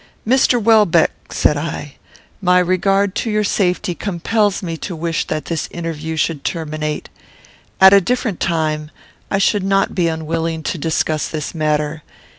"Mr. 0.27 0.59
Welbeck," 0.59 1.11
said 1.29 1.55
I, 1.57 1.97
"my 2.41 2.57
regard 2.57 3.13
to 3.17 3.29
your 3.29 3.43
safety 3.43 3.93
compels 3.93 4.63
me 4.63 4.75
to 4.77 4.95
wish 4.95 5.27
that 5.27 5.45
this 5.45 5.67
interview 5.69 6.15
should 6.15 6.43
terminate. 6.43 7.07
At 7.79 7.93
a 7.93 8.01
different 8.01 8.39
time, 8.39 8.89
I 9.29 9.37
should 9.37 9.63
not 9.63 9.93
be 9.93 10.07
unwilling 10.07 10.63
to 10.63 10.79
discuss 10.79 11.27
this 11.27 11.53
matter. 11.53 12.01